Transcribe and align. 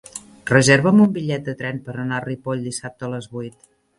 Reserva'm 0.51 1.01
un 1.05 1.11
bitllet 1.17 1.43
de 1.51 1.55
tren 1.59 1.83
per 1.89 1.95
anar 2.05 2.17
a 2.19 2.25
Ripoll 2.25 2.65
dissabte 2.71 3.09
a 3.09 3.13
les 3.15 3.31
vuit. 3.37 3.71